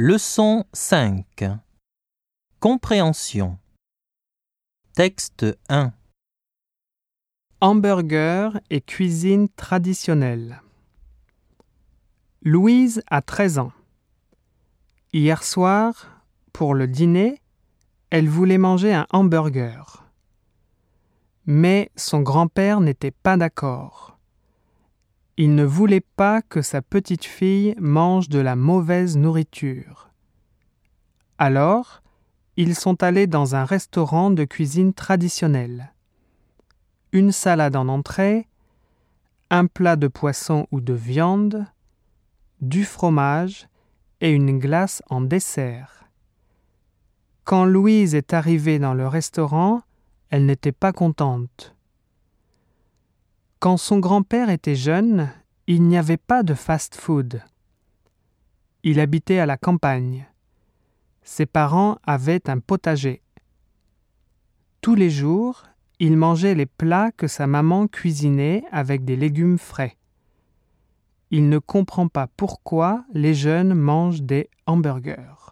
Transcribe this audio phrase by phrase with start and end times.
[0.00, 1.42] Leçon 5
[2.60, 3.58] Compréhension
[4.94, 5.92] Texte 1
[7.60, 10.62] Hamburger et cuisine traditionnelle.
[12.42, 13.72] Louise a 13 ans.
[15.12, 16.22] Hier soir,
[16.52, 17.42] pour le dîner,
[18.10, 20.04] elle voulait manger un hamburger.
[21.44, 24.17] Mais son grand-père n'était pas d'accord.
[25.40, 30.10] Il ne voulait pas que sa petite fille mange de la mauvaise nourriture.
[31.38, 32.02] Alors,
[32.56, 35.92] ils sont allés dans un restaurant de cuisine traditionnelle.
[37.12, 38.48] Une salade en entrée,
[39.48, 41.66] un plat de poisson ou de viande,
[42.60, 43.68] du fromage
[44.20, 46.08] et une glace en dessert.
[47.44, 49.82] Quand Louise est arrivée dans le restaurant,
[50.30, 51.76] elle n'était pas contente.
[53.60, 55.30] Quand son grand-père était jeune,
[55.66, 57.42] il n'y avait pas de fast-food.
[58.84, 60.28] Il habitait à la campagne.
[61.22, 63.20] Ses parents avaient un potager.
[64.80, 65.64] Tous les jours,
[65.98, 69.96] il mangeait les plats que sa maman cuisinait avec des légumes frais.
[71.32, 75.47] Il ne comprend pas pourquoi les jeunes mangent des hamburgers.